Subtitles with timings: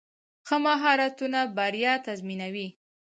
[0.47, 2.67] ښه مهارتونه بریا تضمینوي.